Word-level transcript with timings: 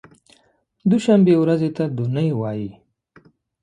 دوشنبې 0.89 1.35
ورځې 1.41 1.69
ته 1.77 1.83
دو 1.95 2.05
نۍ 2.15 2.29
وایی 2.39 2.69